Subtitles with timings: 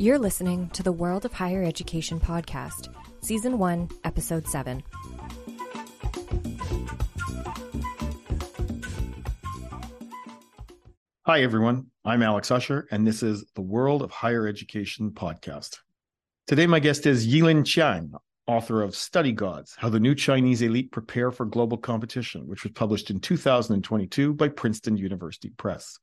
[0.00, 2.86] You're listening to the World of Higher Education podcast,
[3.20, 4.80] Season 1, Episode 7.
[11.26, 11.86] Hi, everyone.
[12.04, 15.78] I'm Alex Usher, and this is the World of Higher Education podcast.
[16.46, 18.12] Today, my guest is Yilin Chiang,
[18.46, 22.70] author of Study Gods How the New Chinese Elite Prepare for Global Competition, which was
[22.70, 25.98] published in 2022 by Princeton University Press.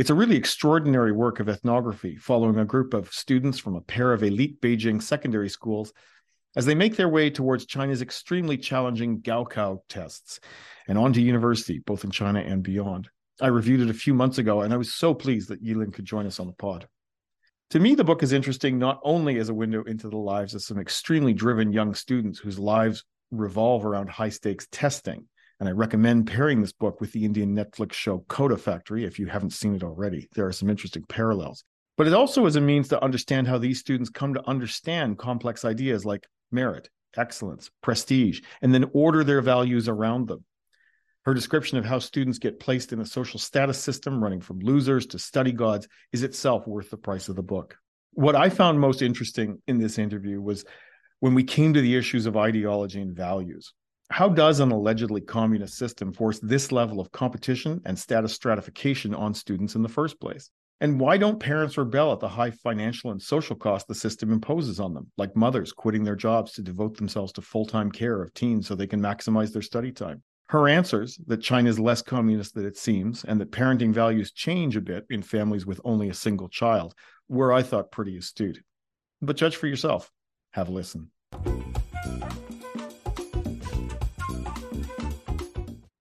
[0.00, 4.14] It's a really extraordinary work of ethnography following a group of students from a pair
[4.14, 5.92] of elite Beijing secondary schools
[6.56, 10.40] as they make their way towards China's extremely challenging Gaokao tests
[10.88, 13.10] and on to university, both in China and beyond.
[13.42, 16.06] I reviewed it a few months ago, and I was so pleased that Yilin could
[16.06, 16.88] join us on the pod.
[17.68, 20.62] To me, the book is interesting not only as a window into the lives of
[20.62, 25.26] some extremely driven young students whose lives revolve around high stakes testing.
[25.60, 29.26] And I recommend pairing this book with the Indian Netflix show Kota Factory if you
[29.26, 30.26] haven't seen it already.
[30.34, 31.62] There are some interesting parallels.
[31.98, 35.66] But it also is a means to understand how these students come to understand complex
[35.66, 40.44] ideas like merit, excellence, prestige, and then order their values around them.
[41.26, 45.04] Her description of how students get placed in a social status system, running from losers
[45.08, 47.76] to study gods, is itself worth the price of the book.
[48.12, 50.64] What I found most interesting in this interview was
[51.18, 53.74] when we came to the issues of ideology and values.
[54.10, 59.32] How does an allegedly communist system force this level of competition and status stratification on
[59.32, 60.50] students in the first place?
[60.80, 64.80] And why don't parents rebel at the high financial and social cost the system imposes
[64.80, 68.34] on them, like mothers quitting their jobs to devote themselves to full time care of
[68.34, 70.22] teens so they can maximize their study time?
[70.48, 74.76] Her answers that China is less communist than it seems and that parenting values change
[74.76, 76.94] a bit in families with only a single child
[77.28, 78.60] were, I thought, pretty astute.
[79.22, 80.10] But judge for yourself.
[80.50, 81.12] Have a listen.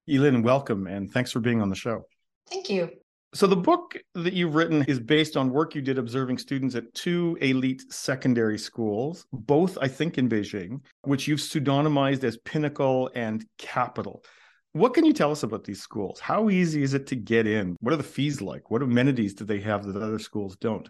[0.10, 2.04] Yilin, welcome and thanks for being on the show.
[2.50, 2.90] Thank you.
[3.36, 6.92] So, the book that you've written is based on work you did observing students at
[6.96, 13.46] two elite secondary schools, both, I think, in Beijing, which you've pseudonymized as Pinnacle and
[13.60, 14.24] Capital.
[14.72, 16.20] What can you tell us about these schools?
[16.20, 17.76] How easy is it to get in?
[17.82, 18.72] What are the fees like?
[18.72, 20.90] What amenities do they have that other schools don't?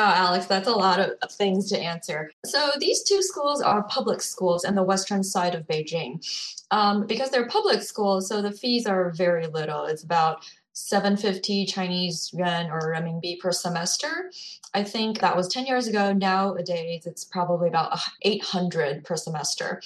[0.00, 2.30] Wow, Alex, that's a lot of things to answer.
[2.46, 6.26] So, these two schools are public schools in the western side of Beijing.
[6.70, 9.84] Um, because they're public schools, so the fees are very little.
[9.84, 14.30] It's about 750 Chinese yuan or renminbi per semester.
[14.72, 16.14] I think that was 10 years ago.
[16.14, 19.82] Nowadays, it's probably about 800 per semester.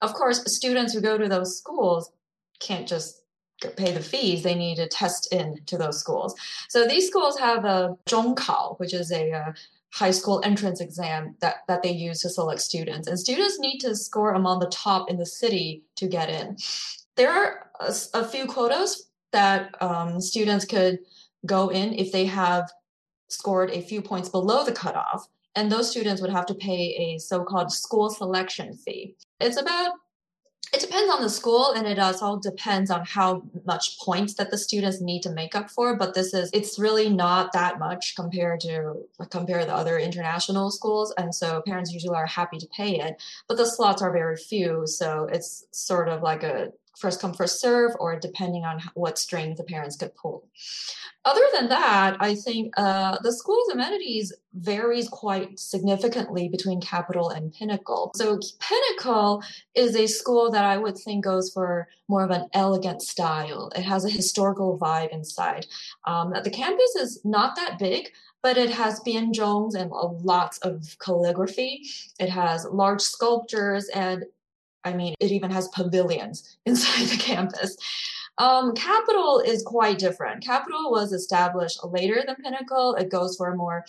[0.00, 2.10] Of course, students who go to those schools
[2.60, 3.19] can't just
[3.68, 6.34] pay the fees, they need to test in to those schools.
[6.68, 9.54] So these schools have a zhongkao, which is a, a
[9.92, 13.08] high school entrance exam that, that they use to select students.
[13.08, 16.56] And students need to score among the top in the city to get in.
[17.16, 21.00] There are a, a few quotas that um, students could
[21.46, 22.70] go in if they have
[23.28, 25.26] scored a few points below the cutoff.
[25.56, 29.16] And those students would have to pay a so called school selection fee.
[29.40, 29.92] It's about
[30.72, 34.58] it depends on the school and it also depends on how much points that the
[34.58, 38.60] students need to make up for but this is it's really not that much compared
[38.60, 38.94] to
[39.30, 43.56] compare the other international schools and so parents usually are happy to pay it but
[43.56, 47.92] the slots are very few so it's sort of like a first come first serve
[47.98, 50.46] or depending on what strings the parents could pull.
[51.24, 57.52] Other than that i think uh, the school's amenities varies quite significantly between capital and
[57.52, 58.10] pinnacle.
[58.16, 59.42] So pinnacle
[59.74, 63.70] is a school that i would think goes for more of an elegant style.
[63.76, 65.66] It has a historical vibe inside.
[66.06, 68.10] Um, the campus is not that big
[68.42, 69.90] but it has bianzhongs and
[70.24, 71.82] lots of calligraphy.
[72.18, 74.24] It has large sculptures and
[74.84, 77.76] I mean, it even has pavilions inside the campus.
[78.38, 80.42] Um, Capital is quite different.
[80.42, 82.94] Capital was established later than Pinnacle.
[82.94, 83.84] It goes for more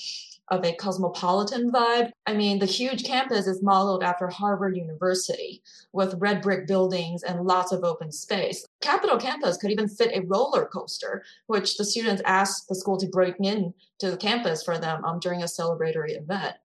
[0.50, 2.12] of a cosmopolitan vibe.
[2.28, 5.64] I mean, the huge campus is modeled after Harvard University
[5.94, 8.66] with red brick buildings and lots of open space.
[8.82, 13.08] Capital campus could even fit a roller coaster, which the students asked the school to
[13.08, 16.56] bring in to the campus for them um, during a celebratory event.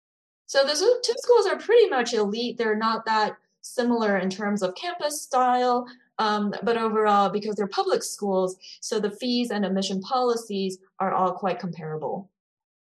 [0.46, 0.74] So the
[1.04, 2.58] two schools are pretty much elite.
[2.58, 3.36] They're not that
[3.74, 5.86] similar in terms of campus style,
[6.18, 11.32] um, but overall, because they're public schools, so the fees and admission policies are all
[11.32, 12.30] quite comparable.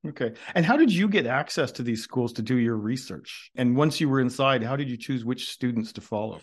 [0.06, 0.34] Okay.
[0.54, 3.50] And how did you get access to these schools to do your research?
[3.56, 6.40] And once you were inside, how did you choose which students to follow?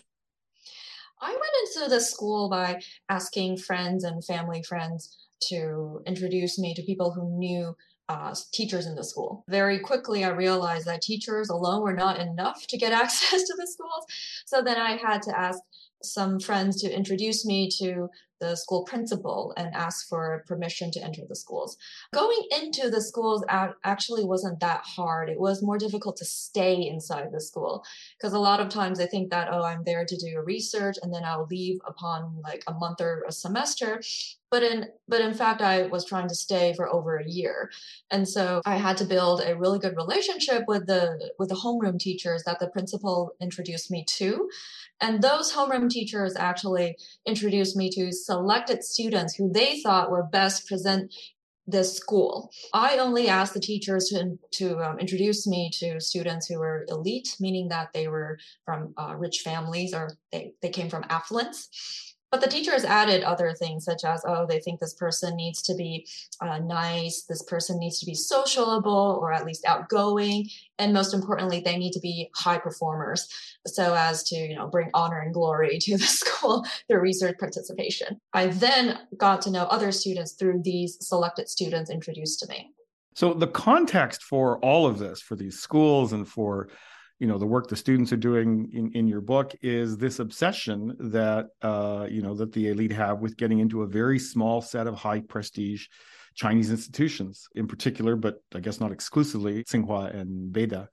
[1.20, 6.82] I went into the school by asking friends and family friends to introduce me to
[6.82, 7.76] people who knew
[8.12, 9.44] uh, teachers in the school.
[9.48, 13.66] Very quickly, I realized that teachers alone were not enough to get access to the
[13.66, 14.04] schools.
[14.46, 15.58] So then I had to ask
[16.02, 18.08] some friends to introduce me to
[18.42, 21.76] the school principal and ask for permission to enter the schools.
[22.12, 25.28] Going into the schools actually wasn't that hard.
[25.28, 27.84] It was more difficult to stay inside the school
[28.18, 31.14] because a lot of times I think that, oh, I'm there to do research and
[31.14, 34.00] then I'll leave upon like a month or a semester
[34.52, 37.70] but in but in fact i was trying to stay for over a year
[38.10, 41.98] and so i had to build a really good relationship with the with the homeroom
[41.98, 44.48] teachers that the principal introduced me to
[45.00, 46.96] and those homeroom teachers actually
[47.26, 51.14] introduced me to selected students who they thought were best present
[51.66, 52.50] the school.
[52.74, 57.36] I only asked the teachers to, to um, introduce me to students who were elite,
[57.38, 62.11] meaning that they were from uh, rich families or they, they came from affluence.
[62.32, 65.74] But the teachers added other things such as, oh, they think this person needs to
[65.74, 66.08] be
[66.40, 70.48] uh, nice, this person needs to be sociable or at least outgoing,
[70.78, 73.28] and most importantly, they need to be high performers
[73.66, 78.18] so as to, you know, bring honor and glory to the school through research participation.
[78.32, 82.70] I then got to know other students through these selected students introduced to me.
[83.14, 86.68] So the context for all of this, for these schools and for
[87.22, 90.96] you know the work the students are doing in, in your book is this obsession
[90.98, 94.88] that uh, you know that the elite have with getting into a very small set
[94.88, 95.86] of high prestige
[96.34, 100.88] Chinese institutions in particular, but I guess not exclusively, Tsinghua and Beida.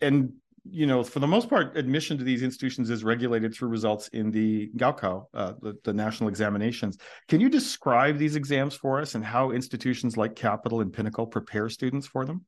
[0.00, 0.32] And
[0.70, 4.30] you know, for the most part, admission to these institutions is regulated through results in
[4.30, 6.96] the Gaokao, uh, the, the, national examinations.
[7.28, 11.68] Can you describe these exams for us and how institutions like Capital and Pinnacle prepare
[11.68, 12.46] students for them?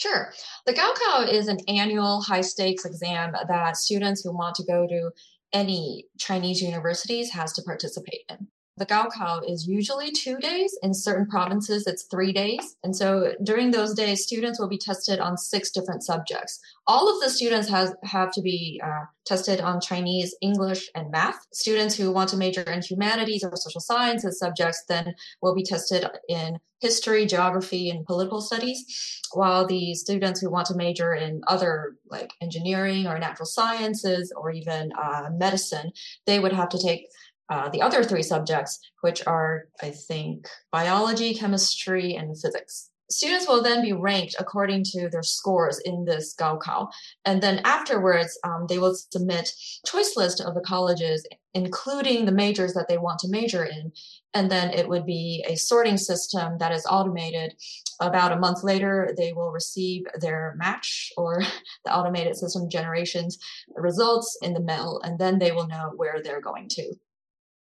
[0.00, 0.32] Sure.
[0.64, 5.10] The Gaokao is an annual high stakes exam that students who want to go to
[5.52, 8.48] any Chinese universities has to participate in.
[8.80, 10.76] The Gaokao is usually two days.
[10.82, 12.76] In certain provinces, it's three days.
[12.82, 16.58] And so during those days, students will be tested on six different subjects.
[16.86, 21.46] All of the students has, have to be uh, tested on Chinese, English, and math.
[21.52, 26.06] Students who want to major in humanities or social sciences subjects then will be tested
[26.30, 31.96] in history, geography, and political studies, while the students who want to major in other
[32.08, 35.92] like engineering or natural sciences or even uh, medicine,
[36.26, 37.06] they would have to take
[37.50, 42.90] uh, the other three subjects, which are, I think, biology, chemistry, and physics.
[43.10, 46.88] Students will then be ranked according to their scores in this Gaokao.
[47.24, 49.52] And then afterwards, um, they will submit
[49.84, 53.90] choice list of the colleges, including the majors that they want to major in.
[54.32, 57.54] And then it would be a sorting system that is automated.
[58.00, 61.42] About a month later, they will receive their match or
[61.84, 63.38] the automated system generations
[63.74, 66.94] results in the mail, and then they will know where they're going to.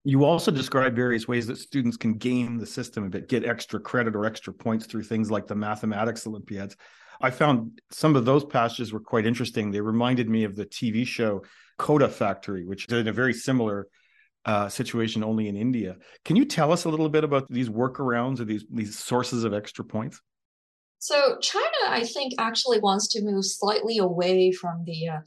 [0.03, 3.79] You also describe various ways that students can game the system a bit, get extra
[3.79, 6.75] credit or extra points through things like the mathematics Olympiads.
[7.21, 9.71] I found some of those passages were quite interesting.
[9.71, 11.43] They reminded me of the TV show
[11.77, 13.87] Kota Factory, which is in a very similar
[14.45, 15.95] uh, situation only in India.
[16.25, 19.53] Can you tell us a little bit about these workarounds or these these sources of
[19.53, 20.19] extra points?
[20.99, 25.19] So China, I think, actually wants to move slightly away from the uh,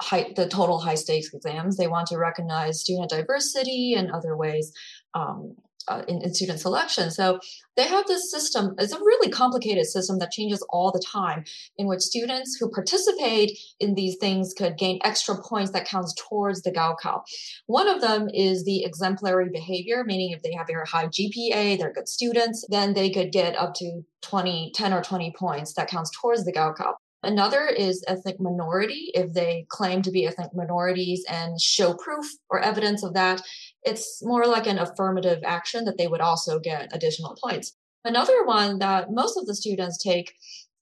[0.00, 1.76] high, the total high stakes exams.
[1.76, 4.72] They want to recognize student diversity and other ways
[5.14, 5.54] um,
[5.88, 7.10] uh, in, in, student selection.
[7.10, 7.38] So
[7.76, 8.74] they have this system.
[8.78, 11.44] It's a really complicated system that changes all the time,
[11.78, 16.62] in which students who participate in these things could gain extra points that counts towards
[16.62, 17.22] the Gaokao.
[17.66, 21.92] One of them is the exemplary behavior, meaning if they have a high GPA, they're
[21.92, 26.10] good students, then they could get up to 20, 10 or 20 points that counts
[26.20, 26.94] towards the Gaokao.
[27.26, 29.10] Another is ethnic minority.
[29.12, 33.42] If they claim to be ethnic minorities and show proof or evidence of that,
[33.82, 37.72] it's more like an affirmative action that they would also get additional points.
[38.04, 40.34] Another one that most of the students take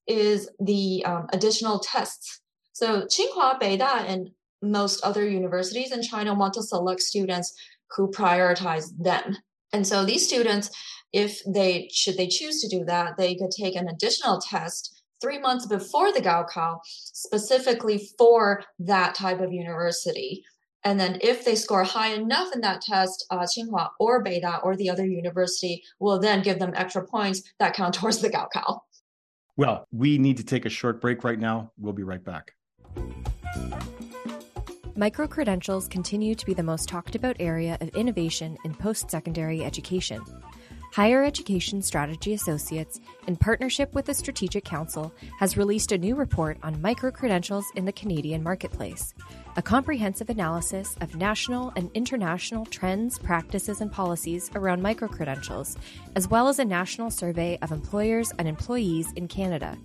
[0.07, 2.43] is the um, additional tests.
[2.75, 7.55] So Tsinghua, Beida, and most other universities in China want to select students
[7.97, 9.39] who prioritize them.
[9.73, 10.71] And so these students,
[11.13, 14.94] if they should they choose to do that, they could take an additional test
[15.25, 20.45] three months before the Gaokao specifically for that type of university.
[20.85, 24.77] And then if they score high enough in that test, uh, Tsinghua or Beida or
[24.77, 28.81] the other university will then give them extra points that count towards the Gaokao.
[29.57, 31.73] Well, we need to take a short break right now.
[31.79, 32.53] We'll be right back.
[34.95, 39.65] Micro credentials continue to be the most talked about area of innovation in post secondary
[39.65, 40.23] education.
[40.95, 46.57] Higher Education Strategy Associates, in partnership with the Strategic Council, has released a new report
[46.63, 49.13] on micro credentials in the Canadian marketplace,
[49.57, 55.77] a comprehensive analysis of national and international trends, practices, and policies around micro credentials,
[56.15, 59.77] as well as a national survey of employers and employees in Canada.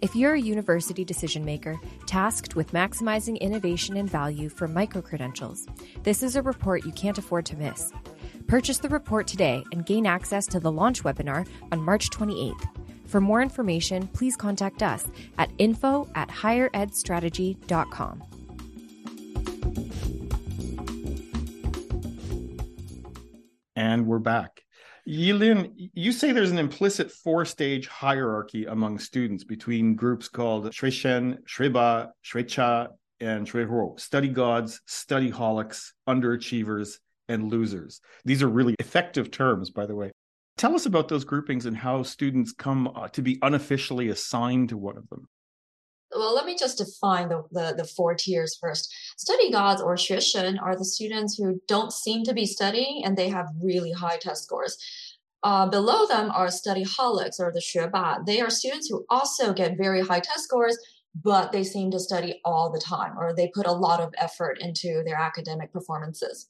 [0.00, 5.68] If you're a university decision maker tasked with maximizing innovation and value for micro credentials,
[6.02, 7.92] this is a report you can't afford to miss.
[8.50, 12.66] Purchase the report today and gain access to the launch webinar on March 28th.
[13.06, 15.06] For more information, please contact us
[15.38, 18.24] at info at higheredstrategy.com.
[23.76, 24.62] And we're back.
[25.08, 31.38] Yilin, you say there's an implicit four stage hierarchy among students between groups called Xueshen,
[31.44, 32.88] Xueba, Xuezha,
[33.20, 36.96] and Xueruo study gods, study holics, underachievers,
[37.30, 38.00] and losers.
[38.24, 40.10] These are really effective terms, by the way.
[40.56, 44.76] Tell us about those groupings and how students come uh, to be unofficially assigned to
[44.76, 45.26] one of them.
[46.14, 48.92] Well, let me just define the, the, the four tiers first.
[49.16, 53.28] Study gods or xueshen are the students who don't seem to be studying and they
[53.28, 54.76] have really high test scores.
[55.42, 58.26] Uh, below them are study holics or the xueba.
[58.26, 60.76] They are students who also get very high test scores
[61.14, 64.58] but they seem to study all the time or they put a lot of effort
[64.60, 66.46] into their academic performances.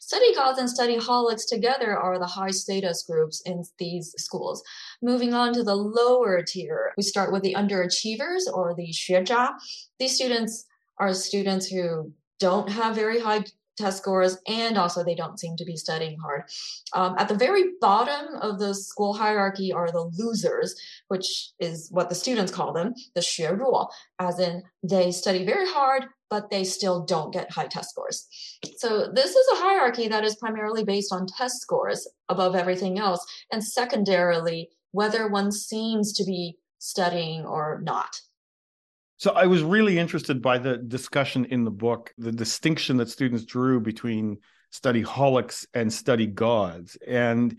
[0.00, 4.62] Study gods and study holics together are the high status groups in these schools.
[5.02, 9.54] Moving on to the lower tier, we start with the underachievers or the 学渣.
[9.98, 10.66] These students
[10.98, 13.44] are students who don't have very high
[13.76, 16.42] test scores, and also they don't seem to be studying hard.
[16.94, 20.74] Um, at the very bottom of the school hierarchy are the losers,
[21.08, 23.88] which is what the students call them, the 学弱,
[24.18, 28.26] as in they study very hard, but they still don't get high test scores.
[28.78, 33.24] So this is a hierarchy that is primarily based on test scores above everything else,
[33.52, 38.20] and secondarily, whether one seems to be studying or not.
[39.24, 43.46] So I was really interested by the discussion in the book, the distinction that students
[43.46, 46.98] drew between study holics and study gods.
[47.06, 47.58] And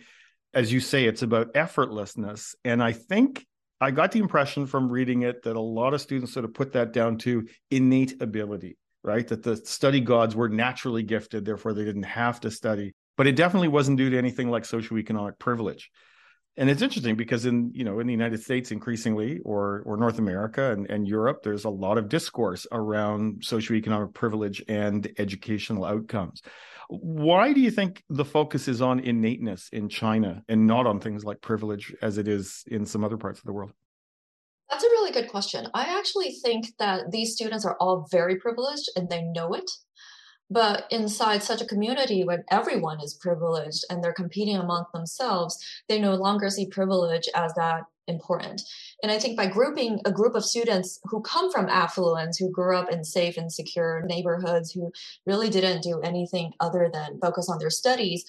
[0.53, 2.53] as you say, it's about effortlessness.
[2.63, 3.47] And I think
[3.81, 6.73] I got the impression from reading it that a lot of students sort of put
[6.73, 9.27] that down to innate ability, right?
[9.27, 12.93] That the study gods were naturally gifted, therefore they didn't have to study.
[13.17, 15.89] But it definitely wasn't due to anything like socioeconomic privilege
[16.57, 20.19] and it's interesting because in you know in the united states increasingly or or north
[20.19, 26.41] america and, and europe there's a lot of discourse around socioeconomic privilege and educational outcomes.
[26.87, 31.25] Why do you think the focus is on innateness in china and not on things
[31.25, 33.71] like privilege as it is in some other parts of the world?
[34.69, 35.67] That's a really good question.
[35.73, 39.69] I actually think that these students are all very privileged and they know it
[40.49, 45.57] but inside such a community when everyone is privileged and they're competing among themselves,
[45.89, 48.61] they no longer see privilege as that important.
[49.01, 52.77] And I think by grouping a group of students who come from affluence, who grew
[52.77, 54.91] up in safe and secure neighborhoods, who
[55.25, 58.23] really didn't do anything other than focus on their studies,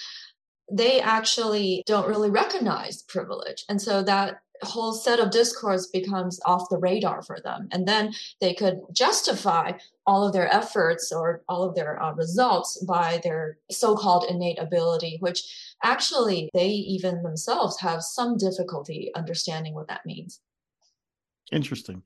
[0.70, 3.64] they actually don't really recognize privilege.
[3.68, 7.68] And so that whole set of discourse becomes off the radar for them.
[7.72, 9.72] And then they could justify
[10.06, 14.58] all of their efforts or all of their uh, results by their so called innate
[14.58, 15.42] ability, which
[15.82, 20.40] actually they even themselves have some difficulty understanding what that means.
[21.52, 22.02] Interesting.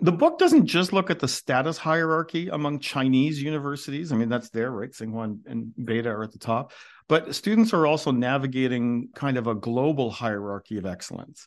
[0.00, 4.10] The book doesn't just look at the status hierarchy among Chinese universities.
[4.10, 4.90] I mean, that's there, right?
[4.90, 6.72] Tsinghua and Beida are at the top.
[7.08, 11.46] But students are also navigating kind of a global hierarchy of excellence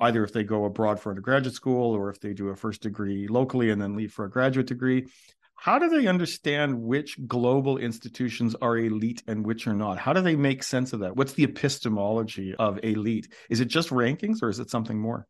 [0.00, 3.26] either if they go abroad for undergraduate school or if they do a first degree
[3.28, 5.06] locally and then leave for a graduate degree.
[5.56, 9.98] How do they understand which global institutions are elite and which are not?
[9.98, 11.16] How do they make sense of that?
[11.16, 13.28] What's the epistemology of elite?
[13.48, 15.26] Is it just rankings or is it something more?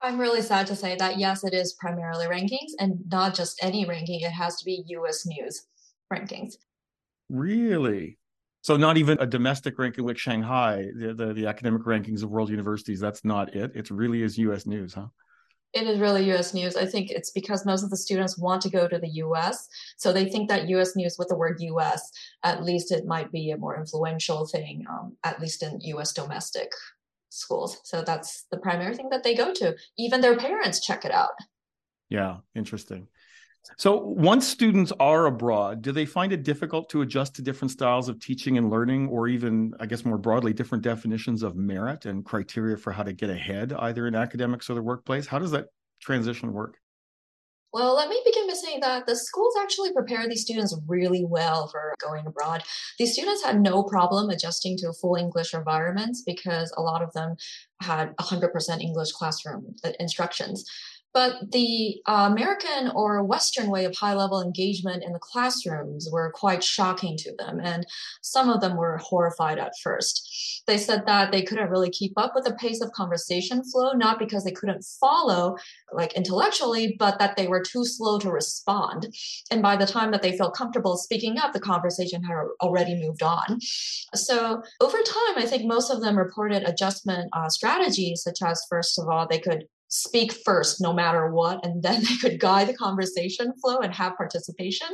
[0.00, 3.84] I'm really sad to say that yes, it is primarily rankings and not just any
[3.84, 4.20] ranking.
[4.20, 5.66] It has to be US News
[6.12, 6.54] rankings.
[7.28, 8.17] Really?
[8.62, 12.50] So not even a domestic ranking like Shanghai, the, the, the academic rankings of world
[12.50, 13.00] universities.
[13.00, 13.72] That's not it.
[13.74, 14.66] It really is U.S.
[14.66, 15.06] news, huh?
[15.74, 16.76] It is really US news.
[16.76, 19.68] I think it's because most of the students want to go to the US.
[19.98, 22.10] So they think that US news with the word US,
[22.42, 26.72] at least it might be a more influential thing, um, at least in US domestic
[27.28, 27.80] schools.
[27.84, 29.76] So that's the primary thing that they go to.
[29.98, 31.30] Even their parents check it out.
[32.08, 33.06] Yeah, interesting.
[33.76, 38.08] So, once students are abroad, do they find it difficult to adjust to different styles
[38.08, 42.24] of teaching and learning, or even, I guess, more broadly, different definitions of merit and
[42.24, 45.26] criteria for how to get ahead, either in academics or the workplace?
[45.26, 45.66] How does that
[46.00, 46.78] transition work?
[47.72, 51.68] Well, let me begin by saying that the schools actually prepare these students really well
[51.68, 52.62] for going abroad.
[52.98, 57.36] These students had no problem adjusting to full English environments because a lot of them
[57.82, 60.64] had 100% English classroom uh, instructions.
[61.14, 66.30] But the uh, American or Western way of high level engagement in the classrooms were
[66.32, 67.60] quite shocking to them.
[67.62, 67.86] And
[68.22, 70.62] some of them were horrified at first.
[70.66, 74.18] They said that they couldn't really keep up with the pace of conversation flow, not
[74.18, 75.56] because they couldn't follow
[75.92, 79.08] like intellectually, but that they were too slow to respond.
[79.50, 83.22] And by the time that they felt comfortable speaking up, the conversation had already moved
[83.22, 83.58] on.
[84.14, 88.98] So over time, I think most of them reported adjustment uh, strategies, such as, first
[88.98, 92.76] of all, they could speak first no matter what and then they could guide the
[92.76, 94.88] conversation flow and have participation.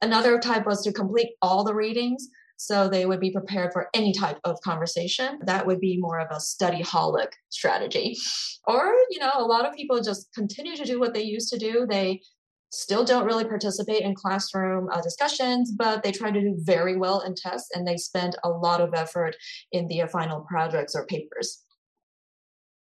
[0.00, 2.28] Another type was to complete all the readings
[2.60, 5.38] so they would be prepared for any type of conversation.
[5.44, 8.16] That would be more of a study holic strategy.
[8.66, 11.58] Or you know a lot of people just continue to do what they used to
[11.58, 11.86] do.
[11.88, 12.20] They
[12.70, 17.20] still don't really participate in classroom uh, discussions but they try to do very well
[17.20, 19.34] in tests and they spend a lot of effort
[19.72, 21.64] in their final projects or papers.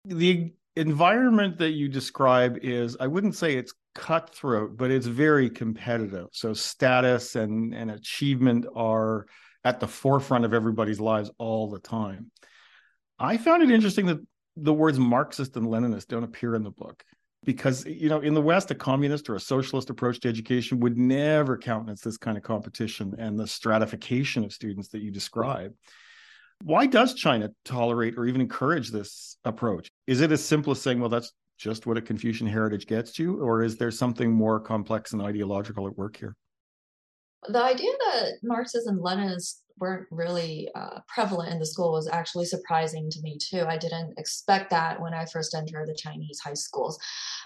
[0.06, 6.28] The environment that you describe is i wouldn't say it's cutthroat but it's very competitive.
[6.32, 9.26] So status and and achievement are
[9.64, 12.32] at the forefront of everybody's lives all the time.
[13.20, 14.20] I found it interesting that
[14.58, 17.04] the words marxist and leninist don't appear in the book
[17.46, 20.98] because you know in the west a communist or a socialist approach to education would
[20.98, 25.74] never countenance this kind of competition and the stratification of students that you describe
[26.64, 29.90] why does China tolerate or even encourage this approach?
[30.08, 33.42] Is it as simple as saying, well, that's just what a Confucian heritage gets you,
[33.42, 36.36] or is there something more complex and ideological at work here?
[37.48, 42.46] The idea that Marxism and Leninism weren't really uh, prevalent in the school was actually
[42.46, 43.66] surprising to me too.
[43.68, 47.00] I didn't expect that when I first entered the Chinese high schools.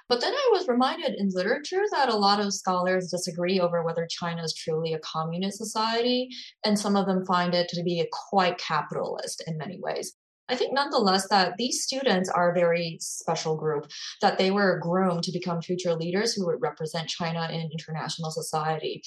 [0.09, 4.07] But then I was reminded in literature that a lot of scholars disagree over whether
[4.09, 6.29] China is truly a communist society,
[6.65, 10.15] and some of them find it to be quite capitalist in many ways.
[10.49, 13.87] I think nonetheless that these students are a very special group,
[14.21, 19.03] that they were groomed to become future leaders who would represent China in international society.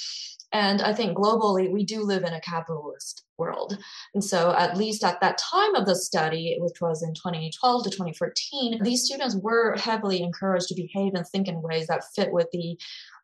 [0.52, 3.78] And I think globally, we do live in a capitalist world.
[4.14, 7.90] And so, at least at that time of the study, which was in 2012 to
[7.90, 12.48] 2014, these students were heavily encouraged to behave and think in ways that fit with
[12.52, 12.76] the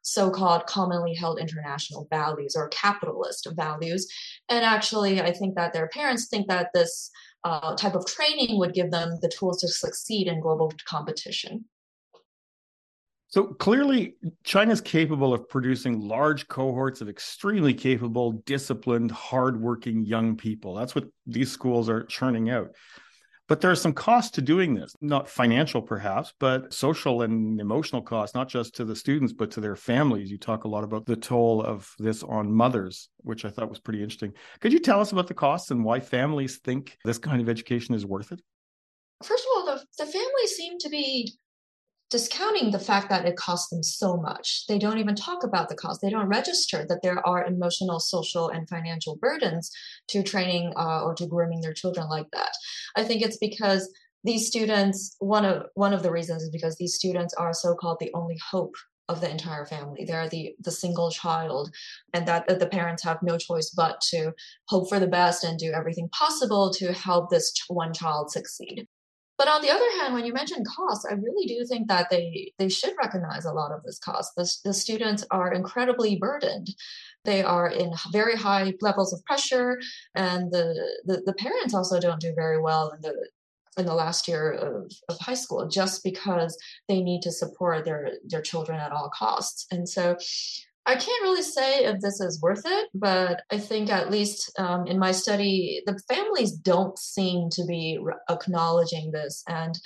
[0.03, 4.07] so called commonly held international values or capitalist values.
[4.49, 7.11] And actually, I think that their parents think that this
[7.47, 11.65] uh, type of training would give them the tools to succeed in global competition.
[13.29, 20.75] So clearly, China's capable of producing large cohorts of extremely capable, disciplined, hardworking young people.
[20.75, 22.71] That's what these schools are churning out.
[23.49, 28.03] But there are some costs to doing this, not financial perhaps, but social and emotional
[28.03, 30.31] costs, not just to the students, but to their families.
[30.31, 33.79] You talk a lot about the toll of this on mothers, which I thought was
[33.79, 34.33] pretty interesting.
[34.61, 37.95] Could you tell us about the costs and why families think this kind of education
[37.95, 38.41] is worth it?
[39.23, 41.33] First of all, the, the families seem to be
[42.11, 44.65] discounting the fact that it costs them so much.
[44.69, 46.01] They don't even talk about the cost.
[46.01, 49.71] They don't register that there are emotional, social, and financial burdens
[50.09, 52.53] to training uh, or to grooming their children like that.
[52.97, 53.93] I think it's because
[54.25, 58.11] these students one of one of the reasons is because these students are so-called the
[58.15, 58.75] only hope
[59.09, 60.05] of the entire family.
[60.05, 61.71] They're the the single child,
[62.13, 64.33] and that, that the parents have no choice but to
[64.69, 68.89] hope for the best and do everything possible to help this one child succeed.
[69.39, 72.53] But on the other hand, when you mention costs, I really do think that they
[72.59, 74.35] they should recognize a lot of this cost.
[74.35, 76.69] The, the students are incredibly burdened.
[77.25, 79.79] They are in very high levels of pressure,
[80.15, 83.29] and the, the, the parents also don't do very well in the
[83.79, 86.57] in the last year of, of high school just because
[86.89, 89.67] they need to support their their children at all costs.
[89.71, 90.17] And so
[90.87, 94.87] I can't really say if this is worth it, but I think at least um,
[94.87, 99.77] in my study, the families don't seem to be re- acknowledging this, and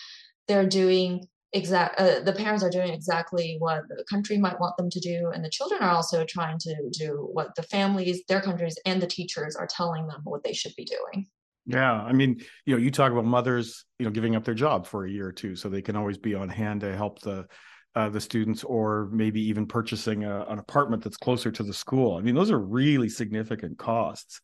[0.47, 1.99] they're doing exact.
[1.99, 5.43] Uh, the parents are doing exactly what the country might want them to do, and
[5.43, 9.57] the children are also trying to do what the families, their countries, and the teachers
[9.57, 11.27] are telling them what they should be doing.
[11.65, 14.87] Yeah, I mean, you know, you talk about mothers, you know, giving up their job
[14.87, 17.47] for a year or two so they can always be on hand to help the
[17.95, 22.17] uh, the students or maybe even purchasing a, an apartment that's closer to the school.
[22.17, 24.41] I mean, those are really significant costs.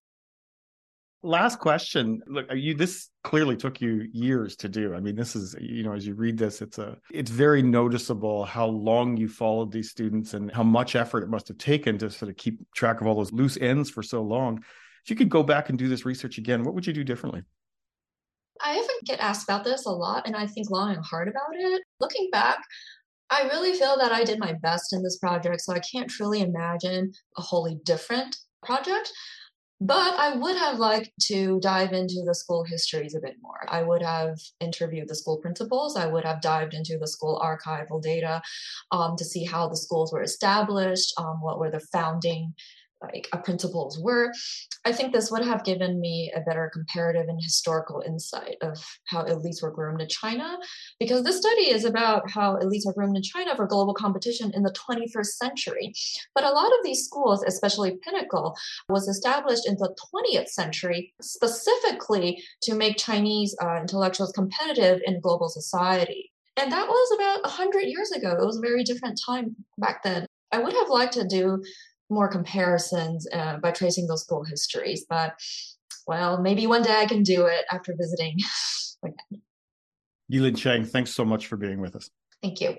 [1.22, 2.20] Last question.
[2.26, 4.94] Look, you this clearly took you years to do.
[4.94, 8.44] I mean, this is, you know, as you read this, it's a it's very noticeable
[8.44, 12.10] how long you followed these students and how much effort it must have taken to
[12.10, 14.62] sort of keep track of all those loose ends for so long.
[15.04, 17.42] If you could go back and do this research again, what would you do differently?
[18.60, 21.54] I often get asked about this a lot, and I think long and hard about
[21.54, 21.82] it.
[22.00, 22.58] Looking back,
[23.30, 26.40] I really feel that I did my best in this project, so I can't truly
[26.40, 29.12] imagine a wholly different project.
[29.78, 33.60] But I would have liked to dive into the school histories a bit more.
[33.68, 35.98] I would have interviewed the school principals.
[35.98, 38.40] I would have dived into the school archival data
[38.90, 42.54] um, to see how the schools were established, um, what were the founding
[43.02, 44.32] like uh, principles were.
[44.84, 49.24] I think this would have given me a better comparative and historical insight of how
[49.24, 50.58] elites were groomed in China,
[50.98, 54.62] because this study is about how elites are groomed in China for global competition in
[54.62, 55.92] the 21st century.
[56.34, 58.56] But a lot of these schools, especially Pinnacle,
[58.88, 65.48] was established in the 20th century specifically to make Chinese uh, intellectuals competitive in global
[65.48, 66.32] society.
[66.56, 68.30] And that was about 100 years ago.
[68.30, 70.26] It was a very different time back then.
[70.52, 71.62] I would have liked to do
[72.10, 75.06] more comparisons uh, by tracing those school histories.
[75.08, 75.34] But
[76.06, 78.38] well, maybe one day I can do it after visiting
[79.04, 79.42] again.
[80.32, 82.10] Yilin Chiang, thanks so much for being with us.
[82.42, 82.76] Thank you.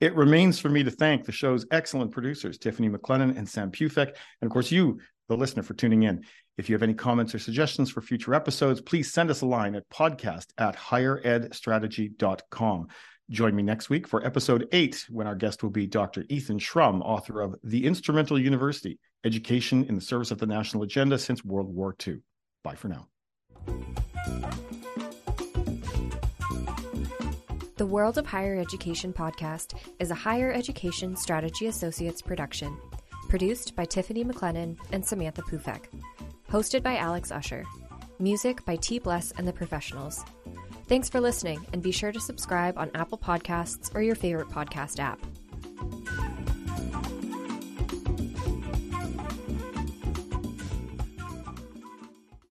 [0.00, 4.08] It remains for me to thank the show's excellent producers, Tiffany McLennan and Sam Pufek,
[4.40, 4.98] and of course you,
[5.30, 6.24] the listener, for tuning in.
[6.58, 9.74] If you have any comments or suggestions for future episodes, please send us a line
[9.74, 12.88] at podcast at higheredstrategy.com.
[13.30, 16.24] Join me next week for episode eight, when our guest will be Dr.
[16.28, 21.16] Ethan Schrum, author of The Instrumental University Education in the Service of the National Agenda
[21.16, 22.16] Since World War II.
[22.64, 23.06] Bye for now.
[27.76, 32.76] The World of Higher Education podcast is a higher education strategy associates production,
[33.30, 35.84] produced by Tiffany McLennan and Samantha Pufek,
[36.50, 37.64] hosted by Alex Usher,
[38.18, 38.98] music by T.
[38.98, 40.24] Bless and the Professionals.
[40.88, 44.98] Thanks for listening, and be sure to subscribe on Apple Podcasts or your favorite podcast
[44.98, 45.20] app.